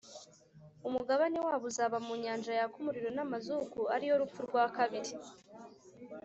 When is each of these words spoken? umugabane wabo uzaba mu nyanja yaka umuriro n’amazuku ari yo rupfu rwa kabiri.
umugabane 0.87 1.37
wabo 1.45 1.65
uzaba 1.71 1.97
mu 2.05 2.13
nyanja 2.23 2.51
yaka 2.59 2.75
umuriro 2.81 3.09
n’amazuku 3.13 3.79
ari 3.95 4.05
yo 4.09 4.15
rupfu 4.21 4.39
rwa 4.47 4.65
kabiri. 4.75 5.13